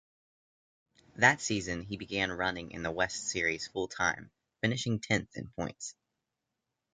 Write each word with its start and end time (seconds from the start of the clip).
That 1.17 1.41
season, 1.41 1.83
he 1.83 1.95
began 1.97 2.31
running 2.31 2.71
in 2.71 2.81
the 2.81 2.89
West 2.89 3.27
Series 3.27 3.67
full-time, 3.67 4.31
finishing 4.59 4.99
tenth 4.99 5.37
in 5.37 5.49
points. 5.49 5.93